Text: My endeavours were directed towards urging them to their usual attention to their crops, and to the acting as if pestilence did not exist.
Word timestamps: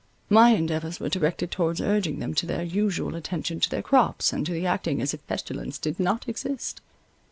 My 0.31 0.49
endeavours 0.55 0.99
were 0.99 1.09
directed 1.09 1.51
towards 1.51 1.79
urging 1.79 2.17
them 2.17 2.33
to 2.33 2.47
their 2.47 2.63
usual 2.63 3.13
attention 3.13 3.59
to 3.59 3.69
their 3.69 3.83
crops, 3.83 4.33
and 4.33 4.43
to 4.47 4.51
the 4.51 4.65
acting 4.65 4.99
as 4.99 5.13
if 5.13 5.27
pestilence 5.27 5.77
did 5.77 5.99
not 5.99 6.27
exist. 6.27 6.81